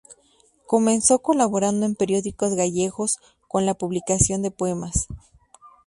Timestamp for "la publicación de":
3.67-4.49